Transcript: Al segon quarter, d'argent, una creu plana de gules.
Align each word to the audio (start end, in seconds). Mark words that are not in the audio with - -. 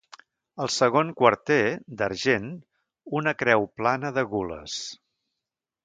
Al 0.63 0.71
segon 0.75 1.11
quarter, 1.19 1.59
d'argent, 2.01 2.49
una 3.21 3.35
creu 3.45 3.71
plana 3.83 4.15
de 4.19 4.25
gules. 4.35 4.81